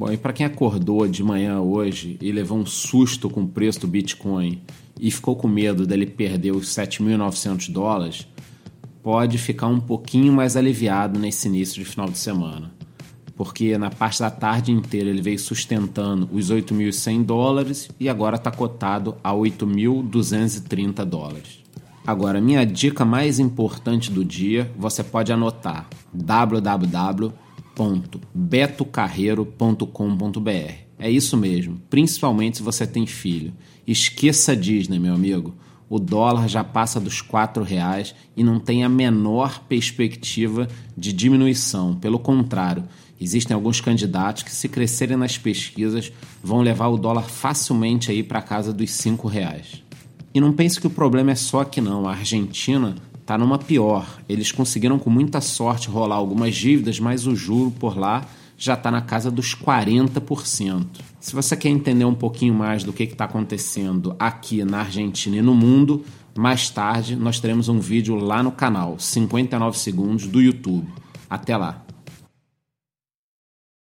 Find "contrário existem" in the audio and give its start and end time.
42.18-43.54